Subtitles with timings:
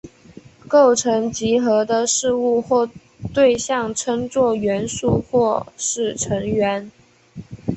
[0.67, 2.89] 构成集合的事物或
[3.35, 6.89] 对象称作元素或是成员。